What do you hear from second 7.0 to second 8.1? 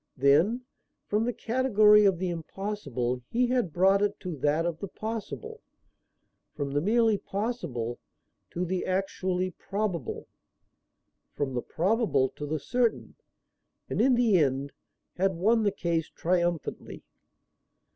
possible